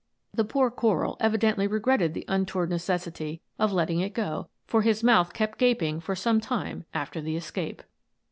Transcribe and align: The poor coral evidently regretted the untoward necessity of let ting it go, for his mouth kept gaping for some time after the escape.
The 0.33 0.43
poor 0.43 0.71
coral 0.71 1.15
evidently 1.19 1.67
regretted 1.67 2.15
the 2.15 2.25
untoward 2.27 2.71
necessity 2.71 3.43
of 3.59 3.71
let 3.71 3.85
ting 3.87 3.99
it 3.99 4.15
go, 4.15 4.49
for 4.65 4.81
his 4.81 5.03
mouth 5.03 5.31
kept 5.31 5.59
gaping 5.59 5.99
for 5.99 6.15
some 6.15 6.41
time 6.41 6.85
after 6.91 7.21
the 7.21 7.35
escape. 7.37 7.83